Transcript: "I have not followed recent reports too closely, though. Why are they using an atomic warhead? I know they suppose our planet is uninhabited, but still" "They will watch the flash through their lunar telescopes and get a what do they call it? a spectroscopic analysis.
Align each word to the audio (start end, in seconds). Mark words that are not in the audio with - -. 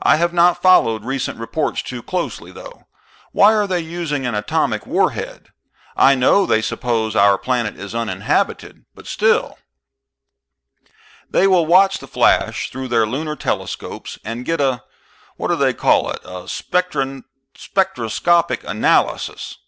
"I 0.00 0.16
have 0.16 0.32
not 0.32 0.62
followed 0.62 1.04
recent 1.04 1.38
reports 1.38 1.82
too 1.82 2.02
closely, 2.02 2.50
though. 2.50 2.86
Why 3.32 3.52
are 3.54 3.66
they 3.66 3.80
using 3.80 4.24
an 4.24 4.34
atomic 4.34 4.86
warhead? 4.86 5.50
I 5.98 6.14
know 6.14 6.46
they 6.46 6.62
suppose 6.62 7.14
our 7.14 7.36
planet 7.36 7.76
is 7.78 7.94
uninhabited, 7.94 8.86
but 8.94 9.06
still" 9.06 9.58
"They 11.30 11.46
will 11.46 11.66
watch 11.66 11.98
the 11.98 12.08
flash 12.08 12.70
through 12.70 12.88
their 12.88 13.04
lunar 13.06 13.36
telescopes 13.36 14.18
and 14.24 14.46
get 14.46 14.62
a 14.62 14.82
what 15.36 15.48
do 15.48 15.56
they 15.56 15.74
call 15.74 16.08
it? 16.10 16.20
a 16.24 16.48
spectroscopic 16.48 18.64
analysis. 18.64 19.58